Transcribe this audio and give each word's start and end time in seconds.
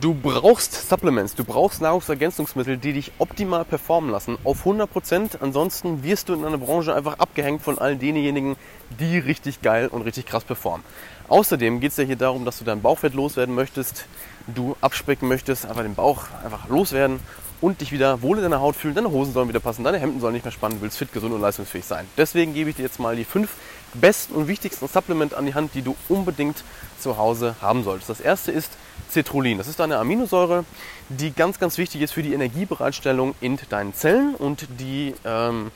Du 0.00 0.12
brauchst 0.12 0.88
Supplements, 0.88 1.36
du 1.36 1.44
brauchst 1.44 1.80
Nahrungsergänzungsmittel, 1.80 2.78
die 2.78 2.94
dich 2.94 3.12
optimal 3.18 3.64
performen 3.64 4.10
lassen, 4.10 4.36
auf 4.42 4.66
100%. 4.66 5.40
Ansonsten 5.40 6.02
wirst 6.02 6.28
du 6.28 6.34
in 6.34 6.44
einer 6.44 6.58
Branche 6.58 6.92
einfach 6.92 7.20
abgehängt 7.20 7.62
von 7.62 7.78
all 7.78 7.96
denjenigen, 7.96 8.56
die 8.98 9.18
richtig 9.18 9.62
geil 9.62 9.86
und 9.86 10.02
richtig 10.02 10.26
krass 10.26 10.42
performen. 10.42 10.84
Außerdem 11.28 11.78
geht 11.78 11.92
es 11.92 11.96
ja 11.96 12.04
hier 12.04 12.16
darum, 12.16 12.44
dass 12.44 12.58
du 12.58 12.64
dein 12.64 12.82
Bauchfett 12.82 13.14
loswerden 13.14 13.54
möchtest, 13.54 14.06
du 14.48 14.76
abspecken 14.80 15.28
möchtest, 15.28 15.64
aber 15.64 15.84
den 15.84 15.94
Bauch 15.94 16.24
einfach 16.42 16.68
loswerden 16.68 17.20
und 17.60 17.80
dich 17.80 17.92
wieder 17.92 18.20
wohl 18.20 18.38
in 18.38 18.42
deiner 18.42 18.60
Haut 18.60 18.74
fühlen. 18.74 18.96
Deine 18.96 19.12
Hosen 19.12 19.32
sollen 19.32 19.48
wieder 19.48 19.60
passen, 19.60 19.84
deine 19.84 19.98
Hemden 19.98 20.20
sollen 20.20 20.34
nicht 20.34 20.44
mehr 20.44 20.52
spannen, 20.52 20.78
du 20.78 20.82
willst 20.82 20.98
fit, 20.98 21.12
gesund 21.12 21.32
und 21.32 21.40
leistungsfähig 21.40 21.84
sein. 21.84 22.04
Deswegen 22.16 22.52
gebe 22.52 22.68
ich 22.68 22.76
dir 22.76 22.82
jetzt 22.82 22.98
mal 22.98 23.14
die 23.14 23.24
fünf 23.24 23.50
besten 23.94 24.34
und 24.34 24.48
wichtigsten 24.48 24.88
Supplement 24.88 25.34
an 25.34 25.46
die 25.46 25.54
Hand, 25.54 25.74
die 25.74 25.82
du 25.82 25.96
unbedingt 26.08 26.62
zu 26.98 27.16
Hause 27.16 27.56
haben 27.60 27.84
solltest. 27.84 28.10
Das 28.10 28.20
erste 28.20 28.52
ist 28.52 28.72
Citrullin. 29.10 29.58
Das 29.58 29.68
ist 29.68 29.80
eine 29.80 29.98
Aminosäure, 29.98 30.64
die 31.08 31.32
ganz, 31.32 31.58
ganz 31.58 31.78
wichtig 31.78 32.02
ist 32.02 32.12
für 32.12 32.22
die 32.22 32.34
Energiebereitstellung 32.34 33.34
in 33.40 33.58
deinen 33.68 33.94
Zellen 33.94 34.34
und 34.34 34.66
die 34.80 35.14
ähm, 35.24 35.70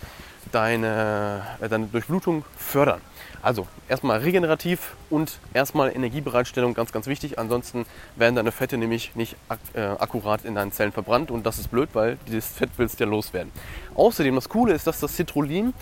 deine, 0.52 1.42
äh, 1.60 1.68
deine 1.68 1.86
Durchblutung 1.86 2.44
fördern. 2.56 3.00
Also 3.40 3.68
erstmal 3.88 4.18
regenerativ 4.18 4.96
und 5.10 5.38
erstmal 5.54 5.94
Energiebereitstellung 5.94 6.74
ganz, 6.74 6.90
ganz 6.90 7.06
wichtig. 7.06 7.38
Ansonsten 7.38 7.86
werden 8.16 8.34
deine 8.34 8.50
Fette 8.50 8.76
nämlich 8.76 9.14
nicht 9.14 9.36
ak 9.48 9.58
äh, 9.74 9.80
akkurat 9.80 10.44
in 10.44 10.56
deinen 10.56 10.72
Zellen 10.72 10.90
verbrannt 10.90 11.30
und 11.30 11.46
das 11.46 11.58
ist 11.58 11.70
blöd, 11.70 11.90
weil 11.92 12.18
dieses 12.26 12.48
Fett 12.48 12.70
willst 12.78 12.98
du 12.98 13.04
ja 13.04 13.10
loswerden. 13.10 13.52
Außerdem, 13.94 14.34
das 14.34 14.48
Coole 14.48 14.74
ist, 14.74 14.86
dass 14.86 14.98
das 14.98 15.14
Citrullin 15.14 15.72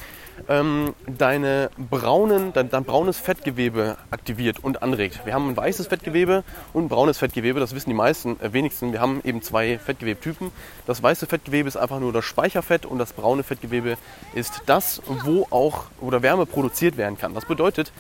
ähm, 0.49 0.95
deine 1.07 1.71
braunen, 1.77 2.53
dein, 2.53 2.71
dein, 2.71 2.85
braunes 2.85 3.19
Fettgewebe 3.19 3.97
aktiviert 4.11 4.63
und 4.63 4.83
anregt. 4.83 5.25
Wir 5.25 5.35
haben 5.35 5.49
ein 5.49 5.57
weißes 5.57 5.87
Fettgewebe 5.89 6.45
und 6.73 6.85
ein 6.85 6.89
braunes 6.89 7.19
Fettgewebe, 7.19 7.61
das 7.61 7.75
wissen 7.75 7.91
die 7.91 7.95
meisten, 7.95 8.39
äh, 8.41 8.53
wenigsten. 8.53 8.93
Wir 8.93 9.01
haben 9.01 9.21
eben 9.25 9.43
zwei 9.43 9.79
Fettgewebtypen. 9.79 10.53
Das 10.87 11.03
weiße 11.03 11.27
Fettgewebe 11.27 11.69
ist 11.69 11.77
einfach 11.77 12.01
nur 12.01 12.13
das 12.13 12.25
Speicherfett 12.25 12.87
und 12.87 12.99
das 12.99 13.13
braune 13.13 13.43
Fettgewebe 13.43 13.97
ist 14.35 14.63
das, 14.67 15.03
wo 15.07 15.47
auch 15.51 15.85
oder 16.01 16.23
Wärme 16.23 16.47
produziert 16.47 16.97
werden 16.97 17.19
kann. 17.19 17.35
Das 17.35 17.45
bedeutet, 17.45 17.93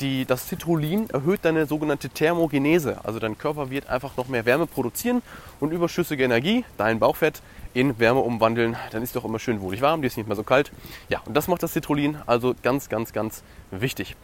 die, 0.00 0.24
das 0.24 0.48
Citrullin 0.48 1.10
erhöht 1.10 1.40
deine 1.42 1.66
sogenannte 1.66 2.08
Thermogenese. 2.08 3.04
Also 3.04 3.18
dein 3.18 3.38
Körper 3.38 3.70
wird 3.70 3.88
einfach 3.88 4.16
noch 4.16 4.28
mehr 4.28 4.44
Wärme 4.44 4.66
produzieren 4.66 5.22
und 5.60 5.72
überschüssige 5.72 6.24
Energie, 6.24 6.64
dein 6.76 6.98
Bauchfett, 6.98 7.42
in 7.74 7.98
Wärme 7.98 8.20
umwandeln. 8.20 8.76
Dann 8.92 9.02
ist 9.02 9.14
doch 9.14 9.24
immer 9.24 9.38
schön 9.38 9.60
wohlig 9.60 9.80
warm, 9.80 10.02
die 10.02 10.06
ist 10.06 10.16
nicht 10.16 10.26
mehr 10.26 10.36
so 10.36 10.42
kalt. 10.42 10.72
Ja, 11.08 11.20
und 11.26 11.34
das 11.34 11.48
macht 11.48 11.62
das 11.62 11.72
Citrullin 11.72 12.18
also 12.26 12.54
ganz, 12.62 12.88
ganz, 12.88 13.12
ganz 13.12 13.42
wichtig. 13.70 14.16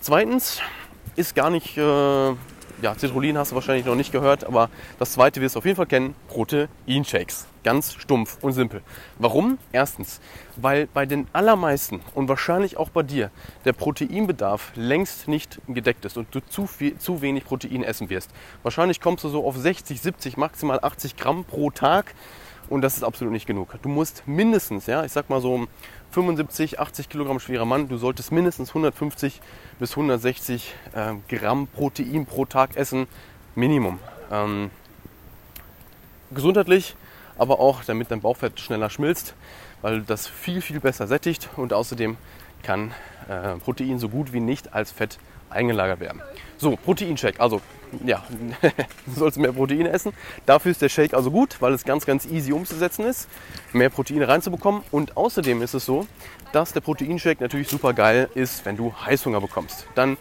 Zweitens 0.00 0.60
ist 1.16 1.34
gar 1.34 1.50
nicht, 1.50 1.76
äh, 1.76 2.32
ja, 2.82 2.94
Citrullin 2.98 3.38
hast 3.38 3.52
du 3.52 3.54
wahrscheinlich 3.54 3.86
noch 3.86 3.94
nicht 3.94 4.10
gehört, 4.12 4.44
aber 4.44 4.68
das 4.98 5.12
zweite 5.12 5.40
wirst 5.40 5.54
du 5.54 5.60
auf 5.60 5.64
jeden 5.64 5.76
Fall 5.76 5.86
kennen, 5.86 6.14
Proteinshakes. 6.28 7.46
Ganz 7.62 7.94
stumpf 7.94 8.38
und 8.40 8.52
simpel. 8.54 8.82
Warum? 9.20 9.56
Erstens, 9.70 10.20
weil 10.56 10.88
bei 10.88 11.06
den 11.06 11.28
allermeisten 11.32 12.00
und 12.14 12.28
wahrscheinlich 12.28 12.76
auch 12.76 12.90
bei 12.90 13.04
dir 13.04 13.30
der 13.64 13.72
Proteinbedarf 13.72 14.72
längst 14.74 15.28
nicht 15.28 15.60
gedeckt 15.68 16.04
ist 16.04 16.16
und 16.16 16.34
du 16.34 16.40
zu, 16.40 16.66
viel, 16.66 16.98
zu 16.98 17.22
wenig 17.22 17.44
Protein 17.44 17.84
essen 17.84 18.10
wirst. 18.10 18.30
Wahrscheinlich 18.64 19.00
kommst 19.00 19.22
du 19.22 19.28
so 19.28 19.46
auf 19.46 19.56
60, 19.56 20.00
70, 20.00 20.36
maximal 20.36 20.80
80 20.82 21.16
Gramm 21.16 21.44
pro 21.44 21.70
Tag 21.70 22.14
und 22.72 22.80
das 22.80 22.96
ist 22.96 23.02
absolut 23.02 23.32
nicht 23.32 23.46
genug. 23.46 23.76
Du 23.82 23.90
musst 23.90 24.22
mindestens, 24.26 24.86
ja, 24.86 25.04
ich 25.04 25.12
sag 25.12 25.28
mal 25.28 25.42
so 25.42 25.66
75, 26.12 26.80
80 26.80 27.10
Kilogramm 27.10 27.38
schwerer 27.38 27.66
Mann, 27.66 27.88
du 27.88 27.98
solltest 27.98 28.32
mindestens 28.32 28.70
150 28.70 29.42
bis 29.78 29.90
160 29.90 30.74
äh, 30.94 31.14
Gramm 31.28 31.66
Protein 31.66 32.24
pro 32.24 32.46
Tag 32.46 32.76
essen, 32.76 33.06
Minimum. 33.54 33.98
Ähm, 34.30 34.70
gesundheitlich, 36.32 36.96
aber 37.36 37.60
auch 37.60 37.84
damit 37.84 38.10
dein 38.10 38.22
Bauchfett 38.22 38.58
schneller 38.58 38.88
schmilzt, 38.88 39.34
weil 39.82 40.00
das 40.00 40.26
viel, 40.26 40.62
viel 40.62 40.80
besser 40.80 41.06
sättigt 41.06 41.50
und 41.56 41.74
außerdem 41.74 42.16
kann 42.62 42.92
äh, 43.28 43.56
Protein 43.56 43.98
so 43.98 44.08
gut 44.08 44.32
wie 44.32 44.40
nicht 44.40 44.72
als 44.72 44.90
Fett 44.90 45.18
eingelagert 45.50 46.00
werden. 46.00 46.22
So, 46.56 46.76
Proteinshake. 46.76 47.38
Also, 47.38 47.60
ja, 48.04 48.24
du 49.06 49.12
sollst 49.14 49.38
mehr 49.38 49.52
Proteine 49.52 49.90
essen. 49.90 50.12
Dafür 50.46 50.70
ist 50.70 50.82
der 50.82 50.88
Shake 50.88 51.14
also 51.14 51.30
gut, 51.30 51.56
weil 51.60 51.72
es 51.72 51.84
ganz, 51.84 52.06
ganz 52.06 52.26
easy 52.26 52.52
umzusetzen 52.52 53.04
ist, 53.04 53.28
mehr 53.72 53.90
Proteine 53.90 54.28
reinzubekommen. 54.28 54.82
Und 54.90 55.16
außerdem 55.16 55.62
ist 55.62 55.74
es 55.74 55.84
so, 55.84 56.06
dass 56.52 56.72
der 56.72 56.80
Proteinshake 56.80 57.42
natürlich 57.42 57.68
super 57.68 57.92
geil 57.92 58.28
ist, 58.34 58.64
wenn 58.64 58.76
du 58.76 58.92
Heißhunger 59.04 59.40
bekommst. 59.40 59.86
Dann 59.94 60.16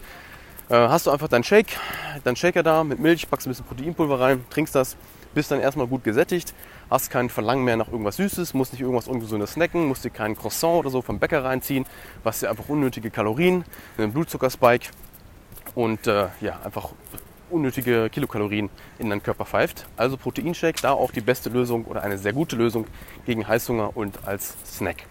äh, 0.70 0.76
hast 0.76 1.08
du 1.08 1.12
einfach 1.12 1.28
deinen 1.28 1.44
Shake, 1.44 1.78
deinen 2.24 2.36
Shaker 2.36 2.64
da 2.64 2.84
mit 2.84 3.00
Milch, 3.00 3.30
packst 3.30 3.48
ein 3.48 3.52
bisschen 3.52 3.66
Proteinpulver 3.66 4.20
rein, 4.20 4.46
trinkst 4.50 4.74
das, 4.74 4.96
bist 5.34 5.52
dann 5.52 5.60
erstmal 5.60 5.88
gut 5.88 6.04
gesättigt, 6.04 6.54
hast 6.90 7.10
kein 7.10 7.30
Verlangen 7.30 7.64
mehr 7.64 7.78
nach 7.78 7.90
irgendwas 7.90 8.18
Süßes, 8.18 8.54
musst 8.54 8.74
nicht 8.74 8.82
irgendwas 8.82 9.08
Ungesundes 9.08 9.54
snacken, 9.54 9.88
musst 9.88 10.04
dir 10.06 10.10
keinen 10.10 10.36
Croissant 10.36 10.80
oder 10.80 10.90
so 10.90 11.02
vom 11.02 11.20
Bäcker 11.20 11.44
reinziehen, 11.44 11.86
was 12.24 12.40
dir 12.40 12.50
einfach 12.50 12.70
unnötige 12.70 13.12
Kalorien, 13.12 13.66
einen 13.98 14.14
Blutzuckerspike 14.14 14.90
und 15.76 16.08
äh, 16.08 16.28
ja, 16.42 16.60
einfach 16.64 16.90
unnötige 17.52 18.10
Kilokalorien 18.10 18.70
in 19.00 19.10
deinen 19.10 19.24
Körper 19.24 19.46
pfeift. 19.46 19.86
Also 19.98 20.18
Proteinshake, 20.18 20.82
da 20.82 20.92
auch 20.92 21.12
die 21.12 21.22
beste 21.22 21.50
Lösung 21.50 21.86
oder 21.86 22.04
eine 22.04 22.18
sehr 22.18 22.34
gute 22.34 22.56
Lösung 22.56 22.86
gegen 23.26 23.48
Heißhunger 23.48 23.96
und 23.96 24.26
als 24.26 24.56
Snack. 24.66 25.06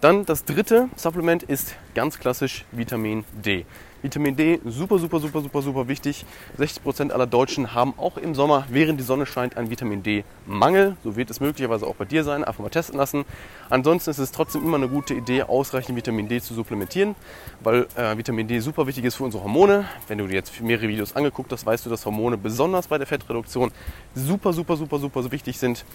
Dann 0.00 0.26
das 0.26 0.44
dritte 0.44 0.88
Supplement 0.96 1.42
ist 1.42 1.74
ganz 1.94 2.18
klassisch 2.18 2.64
Vitamin 2.70 3.24
D. 3.32 3.64
Vitamin 4.02 4.36
D, 4.36 4.60
super, 4.64 4.98
super, 4.98 5.18
super, 5.18 5.40
super, 5.40 5.62
super 5.62 5.88
wichtig. 5.88 6.26
60% 6.58 7.12
aller 7.12 7.26
Deutschen 7.26 7.72
haben 7.72 7.94
auch 7.96 8.18
im 8.18 8.34
Sommer, 8.34 8.66
während 8.68 9.00
die 9.00 9.04
Sonne 9.04 9.24
scheint, 9.24 9.56
einen 9.56 9.70
Vitamin 9.70 10.02
D-Mangel. 10.02 10.96
So 11.02 11.16
wird 11.16 11.30
es 11.30 11.40
möglicherweise 11.40 11.86
auch 11.86 11.94
bei 11.94 12.04
dir 12.04 12.24
sein. 12.24 12.44
Einfach 12.44 12.62
mal 12.62 12.68
testen 12.68 12.98
lassen. 12.98 13.24
Ansonsten 13.70 14.10
ist 14.10 14.18
es 14.18 14.32
trotzdem 14.32 14.62
immer 14.62 14.76
eine 14.76 14.88
gute 14.88 15.14
Idee, 15.14 15.42
ausreichend 15.42 15.96
Vitamin 15.96 16.28
D 16.28 16.42
zu 16.42 16.52
supplementieren, 16.52 17.16
weil 17.60 17.88
äh, 17.96 18.16
Vitamin 18.18 18.46
D 18.46 18.60
super 18.60 18.86
wichtig 18.86 19.06
ist 19.06 19.14
für 19.14 19.24
unsere 19.24 19.42
Hormone. 19.42 19.86
Wenn 20.08 20.18
du 20.18 20.26
dir 20.26 20.34
jetzt 20.34 20.60
mehrere 20.60 20.88
Videos 20.88 21.16
angeguckt 21.16 21.50
hast, 21.52 21.64
weißt 21.64 21.86
du, 21.86 21.90
dass 21.90 22.04
Hormone 22.04 22.36
besonders 22.36 22.86
bei 22.86 22.98
der 22.98 23.06
Fettreduktion 23.06 23.72
super, 24.14 24.52
super, 24.52 24.76
super, 24.76 24.98
super 24.98 25.32
wichtig 25.32 25.58
sind, 25.58 25.86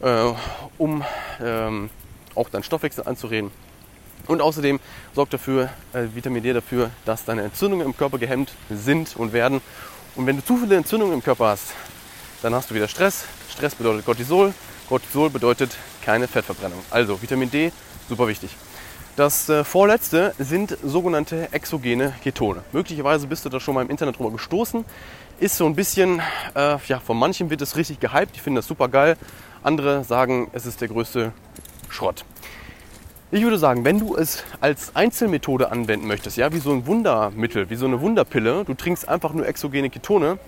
äh, 0.00 0.32
um 0.78 1.02
ähm, 1.42 1.90
auch 2.34 2.48
deinen 2.48 2.62
Stoffwechsel 2.62 3.06
anzureden. 3.06 3.50
Und 4.26 4.40
außerdem 4.40 4.80
sorgt 5.14 5.34
dafür, 5.34 5.68
äh, 5.92 6.06
Vitamin 6.14 6.42
D 6.42 6.52
dafür, 6.52 6.90
dass 7.04 7.24
deine 7.24 7.42
Entzündungen 7.42 7.86
im 7.86 7.96
Körper 7.96 8.18
gehemmt 8.18 8.52
sind 8.70 9.16
und 9.16 9.32
werden. 9.32 9.60
Und 10.16 10.26
wenn 10.26 10.36
du 10.36 10.44
zu 10.44 10.56
viele 10.56 10.76
Entzündungen 10.76 11.14
im 11.14 11.22
Körper 11.22 11.48
hast, 11.48 11.72
dann 12.42 12.54
hast 12.54 12.70
du 12.70 12.74
wieder 12.74 12.88
Stress. 12.88 13.24
Stress 13.50 13.74
bedeutet 13.74 14.04
Cortisol. 14.04 14.54
Cortisol 14.88 15.30
bedeutet 15.30 15.76
keine 16.02 16.28
Fettverbrennung. 16.28 16.78
Also 16.90 17.20
Vitamin 17.20 17.50
D, 17.50 17.72
super 18.08 18.28
wichtig. 18.28 18.50
Das 19.16 19.48
äh, 19.48 19.62
vorletzte 19.62 20.34
sind 20.38 20.76
sogenannte 20.82 21.52
exogene 21.52 22.14
Ketone. 22.22 22.64
Möglicherweise 22.72 23.26
bist 23.26 23.44
du 23.44 23.48
da 23.48 23.60
schon 23.60 23.74
mal 23.74 23.82
im 23.82 23.90
Internet 23.90 24.18
drüber 24.18 24.32
gestoßen. 24.32 24.84
Ist 25.38 25.56
so 25.56 25.66
ein 25.66 25.74
bisschen, 25.74 26.20
äh, 26.54 26.78
ja, 26.88 27.00
von 27.00 27.16
manchen 27.16 27.48
wird 27.48 27.62
es 27.62 27.76
richtig 27.76 28.00
gehypt. 28.00 28.34
Die 28.34 28.40
finden 28.40 28.56
das 28.56 28.66
super 28.66 28.88
geil. 28.88 29.16
Andere 29.62 30.04
sagen, 30.04 30.48
es 30.52 30.66
ist 30.66 30.80
der 30.80 30.88
größte 30.88 31.32
Schrott. 31.94 32.24
Ich 33.30 33.42
würde 33.42 33.58
sagen, 33.58 33.84
wenn 33.84 33.98
du 33.98 34.16
es 34.16 34.44
als 34.60 34.94
Einzelmethode 34.94 35.70
anwenden 35.70 36.06
möchtest, 36.06 36.36
ja, 36.36 36.52
wie 36.52 36.58
so 36.58 36.72
ein 36.72 36.86
Wundermittel, 36.86 37.70
wie 37.70 37.76
so 37.76 37.86
eine 37.86 38.00
Wunderpille, 38.00 38.64
du 38.64 38.74
trinkst 38.74 39.08
einfach 39.08 39.32
nur 39.32 39.46
exogene 39.46 39.90
Ketone 39.90 40.38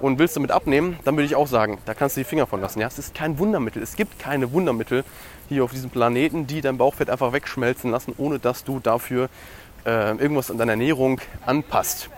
und 0.00 0.18
willst 0.18 0.36
damit 0.36 0.50
abnehmen, 0.50 0.98
dann 1.04 1.14
würde 1.16 1.26
ich 1.26 1.36
auch 1.36 1.46
sagen, 1.46 1.78
da 1.84 1.94
kannst 1.94 2.16
du 2.16 2.20
die 2.20 2.24
Finger 2.24 2.46
von 2.46 2.60
lassen. 2.60 2.80
Ja, 2.80 2.86
es 2.86 2.98
ist 2.98 3.14
kein 3.14 3.38
Wundermittel. 3.38 3.82
Es 3.82 3.96
gibt 3.96 4.18
keine 4.18 4.52
Wundermittel 4.52 5.04
hier 5.48 5.62
auf 5.62 5.72
diesem 5.72 5.90
Planeten, 5.90 6.46
die 6.46 6.60
dein 6.60 6.78
Bauchfett 6.78 7.10
einfach 7.10 7.32
wegschmelzen 7.32 7.90
lassen, 7.90 8.14
ohne 8.16 8.38
dass 8.38 8.64
du 8.64 8.80
dafür 8.80 9.28
äh, 9.86 10.16
irgendwas 10.16 10.50
an 10.50 10.58
deiner 10.58 10.72
Ernährung 10.72 11.20
anpasst. 11.46 12.08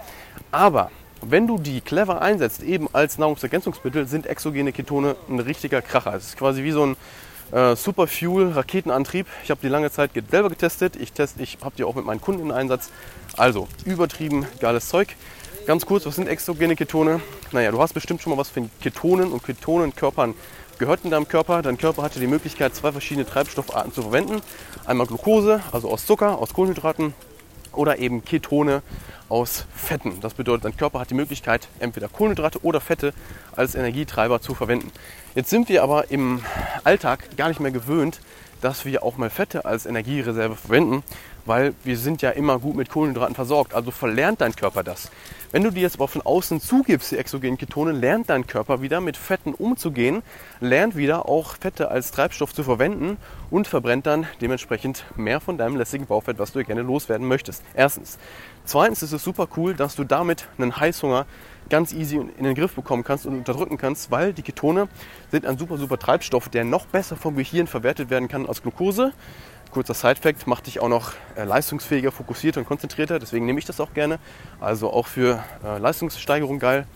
Aber 0.51 0.91
wenn 1.23 1.47
du 1.47 1.59
die 1.59 1.81
clever 1.81 2.23
einsetzt, 2.23 2.63
eben 2.63 2.89
als 2.93 3.19
Nahrungsergänzungsmittel, 3.19 4.07
sind 4.07 4.27
exogene 4.27 4.73
Ketone 4.73 5.17
ein 5.29 5.41
richtiger 5.41 5.83
Kracher. 5.83 6.15
Es 6.15 6.29
ist 6.29 6.37
quasi 6.37 6.63
wie 6.63 6.73
so 6.73 6.85
ein 6.85 6.97
äh, 7.53 7.77
Super 7.77 8.07
Fuel 8.07 8.53
Raketenantrieb. 8.53 9.27
Ich 9.45 9.51
habe 9.51 9.61
die 9.63 9.69
lange 9.69 9.91
Zeit 9.91 10.11
selber 10.31 10.49
getestet. 10.49 10.97
Ich, 10.97 11.13
test, 11.13 11.41
ich 11.41 11.59
habe 11.63 11.75
die 11.77 11.85
auch 11.85 11.95
mit 11.95 12.05
meinen 12.05 12.21
Kunden 12.21 12.43
in 12.47 12.53
Einsatz. 12.53 12.91
Also 13.37 13.69
übertrieben 13.85 14.47
geiles 14.61 14.89
Zeug. 14.89 15.17
Ganz 15.67 15.85
kurz, 15.85 16.07
was 16.07 16.17
sind 16.17 16.29
exogene 16.29 16.77
Ketone? 16.77 17.21
Naja, 17.53 17.73
du 17.73 17.81
hast 17.81 17.93
bestimmt 17.93 18.23
schon 18.23 18.31
mal 18.31 18.39
was 18.39 18.49
von 18.49 18.71
Ketonen 18.81 19.33
und 19.33 19.43
Ketonenkörpern 19.43 20.35
gehört 20.79 21.01
in 21.05 21.11
deinem 21.11 21.27
Körper. 21.27 21.63
Dein 21.63 21.77
Körper 21.77 22.03
hatte 22.03 22.21
die 22.21 22.27
Möglichkeit, 22.27 22.75
zwei 22.75 22.93
verschiedene 22.93 23.27
Treibstoffarten 23.27 23.93
zu 23.93 24.03
verwenden. 24.03 24.43
Einmal 24.85 25.07
Glucose, 25.07 25.61
also 25.73 25.91
aus 25.91 26.07
Zucker, 26.07 26.39
aus 26.39 26.53
Kohlenhydraten 26.53 27.15
oder 27.77 27.99
eben 27.99 28.25
Ketone 28.25 28.83
aus 29.29 29.67
Fetten. 29.75 30.21
Das 30.21 30.35
bedeutet, 30.35 30.65
dein 30.65 30.77
Körper 30.77 31.01
hat 31.01 31.11
die 31.11 31.15
Möglichkeit, 31.15 31.69
entweder 31.79 32.09
Kohlenhydrate 32.09 32.65
oder 32.65 32.81
Fette 32.81 33.13
als 33.55 33.75
Energietreiber 33.75 34.41
zu 34.41 34.55
verwenden. 34.55 34.93
Jetzt 35.35 35.51
sind 35.51 35.69
wir 35.69 35.83
aber 35.83 36.11
im 36.11 36.41
Alltag 36.85 37.37
gar 37.37 37.49
nicht 37.49 37.61
mehr 37.61 37.73
gewöhnt, 37.73 38.21
dass 38.61 38.85
wir 38.85 39.03
auch 39.03 39.17
mal 39.17 39.31
Fette 39.31 39.65
als 39.65 39.87
Energiereserve 39.87 40.57
verwenden, 40.57 41.03
weil 41.47 41.75
wir 41.85 41.97
sind 41.97 42.23
ja 42.23 42.31
immer 42.31 42.59
gut 42.59 42.77
mit 42.77 42.91
Kohlenhydraten 42.91 43.35
versorgt. 43.35 43.75
Also 43.75 43.91
verlernt 43.91 44.41
dein 44.41 44.55
Körper 44.55 44.83
das. 44.83 45.11
Wenn 45.53 45.63
du 45.63 45.71
die 45.71 45.81
jetzt 45.81 45.97
aber 45.97 46.09
von 46.09 46.23
außen 46.23 46.61
zugibst, 46.61 47.13
die 47.13 47.17
exogenen 47.17 47.57
Ketone, 47.57 47.93
lernt 47.93 48.29
dein 48.29 48.47
Körper 48.47 48.83
wieder 48.83 49.01
mit 49.01 49.17
Fetten 49.17 49.55
umzugehen, 49.55 50.23
lernt 50.61 50.97
wieder 50.97 51.29
auch 51.29 51.57
Fette 51.57 51.91
als 51.91 52.11
Treibstoff 52.11 52.53
zu 52.53 52.65
verwenden 52.65 53.17
und 53.51 53.67
verbrennt 53.67 54.07
dann 54.07 54.27
dementsprechend 54.41 55.05
mehr 55.17 55.41
von 55.41 55.57
deinem 55.57 55.77
lästigen 55.77 56.07
Bauchfett, 56.07 56.39
was 56.39 56.53
du 56.53 56.65
gerne 56.65 56.83
loswerden 56.83 57.27
möchtest. 57.27 57.63
Erstens. 57.75 58.19
Zweitens 58.65 59.03
ist 59.03 59.13
es 59.13 59.23
super 59.23 59.49
cool, 59.57 59.75
dass 59.75 59.95
du 59.95 60.03
damit 60.03 60.49
einen 60.59 60.77
Heißhunger 60.77 61.27
ganz 61.69 61.93
easy 61.93 62.17
in 62.17 62.45
den 62.45 62.55
Griff 62.55 62.75
bekommen 62.75 63.05
kannst 63.05 63.27
und 63.27 63.39
unterdrücken 63.39 63.79
kannst, 63.79 64.11
weil 64.11 64.33
die 64.33 64.43
Ketone 64.43 64.89
sind 65.31 65.47
ein 65.47 65.59
super, 65.59 65.79
super 65.79 65.99
Treibstoff, 65.99 66.49
der 66.49 66.65
noch 66.65 66.87
besser 66.87 67.17
vom 67.17 67.37
Gehirn 67.37 67.67
verwertet 67.67 68.11
werden 68.11 68.29
kann 68.29 68.47
als 68.47 68.63
Glucose. 68.63 69.13
Kurzer 69.71 69.95
Side-Fact, 69.95 70.47
macht 70.47 70.67
dich 70.67 70.81
auch 70.81 70.89
noch 70.89 71.13
äh, 71.37 71.45
leistungsfähiger, 71.45 72.13
fokussierter 72.13 72.61
und 72.61 72.67
konzentrierter. 72.67 73.19
Deswegen 73.19 73.47
nehme 73.47 73.59
ich 73.59 73.65
das 73.65 73.81
auch 73.81 73.93
gerne. 73.95 74.19
Also 74.61 74.91
auch 74.91 75.07
für 75.07 75.45
äh, 75.65 75.79
Leistungssteigerung 75.79 76.59
geil. 76.59 76.87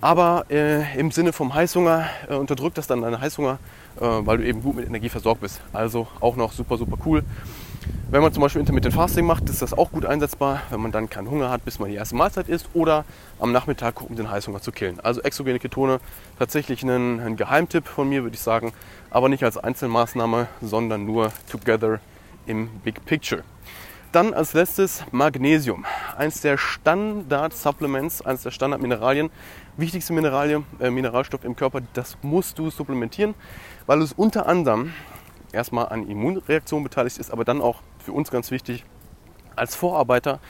Aber 0.00 0.46
äh, 0.50 0.98
im 0.98 1.10
Sinne 1.10 1.32
vom 1.32 1.54
Heißhunger 1.54 2.06
äh, 2.28 2.34
unterdrückt 2.34 2.78
das 2.78 2.86
dann 2.86 3.02
deinen 3.02 3.20
Heißhunger, 3.20 3.58
äh, 4.00 4.00
weil 4.00 4.38
du 4.38 4.46
eben 4.46 4.62
gut 4.62 4.76
mit 4.76 4.86
Energie 4.86 5.08
versorgt 5.08 5.40
bist. 5.40 5.60
Also 5.72 6.06
auch 6.20 6.36
noch 6.36 6.52
super, 6.52 6.76
super 6.78 6.96
cool. 7.04 7.22
Wenn 8.10 8.22
man 8.22 8.32
zum 8.32 8.42
Beispiel 8.42 8.60
Intermittent 8.60 8.94
Fasting 8.94 9.26
macht, 9.26 9.48
ist 9.50 9.60
das 9.60 9.72
auch 9.76 9.90
gut 9.90 10.06
einsetzbar, 10.06 10.62
wenn 10.70 10.80
man 10.80 10.92
dann 10.92 11.10
keinen 11.10 11.28
Hunger 11.28 11.50
hat, 11.50 11.64
bis 11.64 11.78
man 11.78 11.90
die 11.90 11.96
erste 11.96 12.14
Mahlzeit 12.14 12.48
isst 12.48 12.68
oder 12.72 13.04
am 13.40 13.50
Nachmittag 13.50 13.96
gucken, 13.96 14.16
den 14.16 14.30
Heißhunger 14.30 14.60
zu 14.60 14.72
killen. 14.72 15.00
Also 15.00 15.20
exogene 15.22 15.58
Ketone, 15.58 16.00
tatsächlich 16.38 16.82
ein, 16.82 17.20
ein 17.20 17.36
Geheimtipp 17.36 17.86
von 17.88 18.08
mir, 18.08 18.22
würde 18.22 18.36
ich 18.36 18.40
sagen, 18.40 18.72
aber 19.10 19.28
nicht 19.28 19.42
als 19.42 19.58
Einzelmaßnahme, 19.58 20.46
sondern 20.60 21.04
nur 21.04 21.32
together 21.50 22.00
im 22.46 22.68
Big 22.84 23.04
Picture. 23.04 23.42
Dann 24.12 24.32
als 24.32 24.52
letztes 24.52 25.04
Magnesium. 25.10 25.84
Eins 26.16 26.40
der 26.40 26.56
Standard-Supplements, 26.56 28.22
eins 28.22 28.44
der 28.44 28.52
Standardmineralien, 28.52 29.28
wichtigste 29.76 30.12
Mineralie, 30.12 30.62
äh, 30.78 30.90
Mineralstoff 30.90 31.42
im 31.42 31.56
Körper, 31.56 31.80
das 31.94 32.16
musst 32.22 32.60
du 32.60 32.70
supplementieren, 32.70 33.34
weil 33.86 34.00
es 34.02 34.12
unter 34.12 34.46
anderem 34.46 34.92
erstmal 35.54 35.88
an 35.88 36.06
Immunreaktionen 36.08 36.84
beteiligt 36.84 37.18
ist, 37.18 37.30
aber 37.30 37.44
dann 37.44 37.60
auch 37.60 37.80
für 37.98 38.12
uns 38.12 38.30
ganz 38.30 38.50
wichtig 38.50 38.84
als 39.56 39.74
Vorarbeiter 39.76 40.40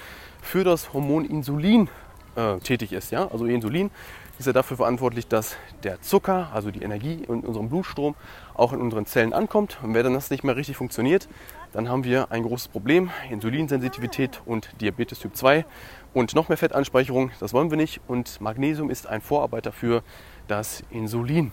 für 0.42 0.64
das 0.64 0.92
Hormon 0.92 1.24
Insulin 1.24 1.88
äh, 2.36 2.58
tätig 2.58 2.92
ist. 2.92 3.12
Ja? 3.12 3.28
Also 3.30 3.46
Insulin 3.46 3.90
ist 4.38 4.46
ja 4.46 4.52
dafür 4.52 4.76
verantwortlich, 4.76 5.28
dass 5.28 5.56
der 5.84 6.00
Zucker, 6.02 6.50
also 6.52 6.70
die 6.70 6.82
Energie 6.82 7.22
in 7.28 7.40
unserem 7.40 7.68
Blutstrom, 7.68 8.16
auch 8.54 8.72
in 8.72 8.80
unseren 8.80 9.06
Zellen 9.06 9.32
ankommt. 9.32 9.78
Und 9.82 9.94
wenn 9.94 10.12
das 10.12 10.30
nicht 10.30 10.42
mehr 10.42 10.56
richtig 10.56 10.76
funktioniert, 10.76 11.28
dann 11.72 11.88
haben 11.88 12.04
wir 12.04 12.32
ein 12.32 12.42
großes 12.42 12.68
Problem, 12.68 13.10
Insulinsensitivität 13.30 14.40
und 14.44 14.70
Diabetes 14.80 15.20
Typ 15.20 15.36
2 15.36 15.64
und 16.12 16.34
noch 16.34 16.48
mehr 16.48 16.58
Fetteinspeicherung, 16.58 17.30
das 17.40 17.52
wollen 17.52 17.70
wir 17.70 17.76
nicht. 17.76 18.00
Und 18.06 18.40
Magnesium 18.40 18.90
ist 18.90 19.06
ein 19.06 19.20
Vorarbeiter 19.20 19.72
für 19.72 20.02
das 20.46 20.82
Insulin. 20.90 21.52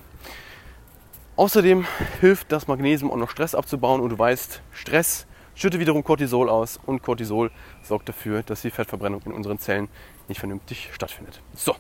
Außerdem 1.38 1.86
hilft 2.20 2.52
das 2.52 2.68
Magnesium 2.68 3.10
auch 3.10 3.16
noch 3.16 3.30
Stress 3.30 3.56
abzubauen 3.56 4.02
und 4.02 4.10
du 4.10 4.20
weißt, 4.20 4.62
Stress 4.72 5.26
schüttet 5.56 5.80
wiederum 5.80 6.04
Cortisol 6.04 6.50
aus 6.50 6.80
und 6.86 7.02
Cortisol 7.02 7.52
sorgt 7.84 8.10
dafür, 8.10 8.44
dass 8.44 8.62
die 8.62 8.70
Fettverbrennung 8.70 9.22
in 9.26 9.32
unseren 9.32 9.58
Zellen 9.58 9.88
nicht 10.28 10.40
vernünftig 10.40 10.90
stattfindet. 10.92 11.42
So, 11.56 11.76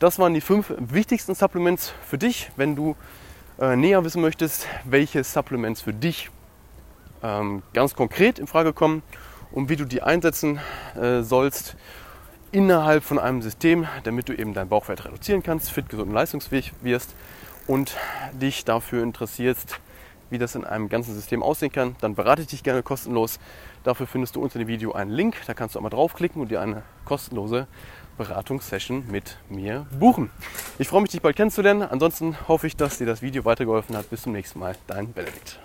das 0.00 0.18
waren 0.18 0.34
die 0.34 0.40
fünf 0.40 0.72
wichtigsten 0.78 1.34
Supplements 1.34 1.94
für 2.04 2.18
dich, 2.18 2.50
wenn 2.56 2.74
du 2.74 2.96
äh, 3.60 3.76
näher 3.76 4.04
wissen 4.04 4.22
möchtest, 4.22 4.66
welche 4.84 5.22
Supplements 5.22 5.82
für 5.82 5.92
dich 5.92 6.30
ähm, 7.22 7.62
ganz 7.72 7.94
konkret 7.94 8.38
in 8.38 8.46
Frage 8.46 8.72
kommen 8.72 9.02
und 9.52 9.68
wie 9.68 9.76
du 9.76 9.84
die 9.84 10.02
einsetzen 10.02 10.58
äh, 11.00 11.22
sollst 11.22 11.76
innerhalb 12.52 13.04
von 13.04 13.18
einem 13.20 13.42
System, 13.42 13.86
damit 14.02 14.28
du 14.28 14.32
eben 14.32 14.54
dein 14.54 14.68
Bauchfett 14.68 15.04
reduzieren 15.04 15.42
kannst, 15.42 15.70
fit, 15.70 15.88
gesund 15.88 16.08
und 16.08 16.14
leistungsfähig 16.14 16.72
wirst 16.82 17.14
und 17.66 17.96
dich 18.32 18.64
dafür 18.64 19.02
interessierst, 19.02 19.78
wie 20.30 20.38
das 20.38 20.54
in 20.54 20.64
einem 20.64 20.88
ganzen 20.88 21.14
System 21.14 21.42
aussehen 21.42 21.72
kann, 21.72 21.96
dann 22.00 22.14
berate 22.14 22.42
ich 22.42 22.48
dich 22.48 22.62
gerne 22.62 22.82
kostenlos. 22.82 23.38
Dafür 23.82 24.06
findest 24.06 24.36
du 24.36 24.42
unter 24.42 24.58
dem 24.58 24.68
Video 24.68 24.92
einen 24.92 25.10
Link, 25.10 25.36
da 25.46 25.54
kannst 25.54 25.74
du 25.74 25.78
einmal 25.78 25.90
draufklicken 25.90 26.40
und 26.40 26.50
dir 26.50 26.60
eine 26.60 26.82
kostenlose 27.04 27.66
Beratungssession 28.16 29.06
mit 29.10 29.38
mir 29.48 29.86
buchen. 29.98 30.30
Ich 30.78 30.88
freue 30.88 31.00
mich, 31.00 31.10
dich 31.10 31.22
bald 31.22 31.36
kennenzulernen. 31.36 31.82
Ansonsten 31.82 32.36
hoffe 32.48 32.66
ich, 32.66 32.76
dass 32.76 32.98
dir 32.98 33.06
das 33.06 33.22
Video 33.22 33.44
weitergeholfen 33.44 33.96
hat. 33.96 34.10
Bis 34.10 34.22
zum 34.22 34.32
nächsten 34.32 34.58
Mal. 34.58 34.76
Dein 34.86 35.12
Benedikt. 35.12 35.58